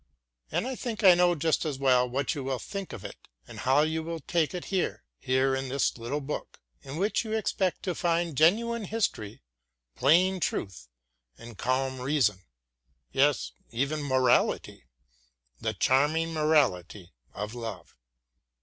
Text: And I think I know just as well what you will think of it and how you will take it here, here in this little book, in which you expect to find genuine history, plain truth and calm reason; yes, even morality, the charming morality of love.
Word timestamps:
And 0.51 0.65
I 0.67 0.73
think 0.75 1.03
I 1.03 1.13
know 1.13 1.35
just 1.35 1.63
as 1.63 1.77
well 1.77 2.09
what 2.09 2.33
you 2.33 2.43
will 2.43 2.57
think 2.57 2.91
of 2.91 3.05
it 3.05 3.17
and 3.47 3.59
how 3.59 3.81
you 3.83 4.01
will 4.01 4.19
take 4.19 4.51
it 4.55 4.65
here, 4.73 5.03
here 5.19 5.53
in 5.53 5.69
this 5.69 5.95
little 5.95 6.21
book, 6.21 6.59
in 6.81 6.97
which 6.97 7.23
you 7.23 7.33
expect 7.33 7.83
to 7.83 7.93
find 7.93 8.35
genuine 8.35 8.85
history, 8.85 9.43
plain 9.95 10.39
truth 10.39 10.87
and 11.37 11.55
calm 11.55 11.99
reason; 12.01 12.41
yes, 13.11 13.51
even 13.69 14.01
morality, 14.01 14.85
the 15.59 15.75
charming 15.75 16.33
morality 16.33 17.13
of 17.35 17.53
love. 17.53 17.95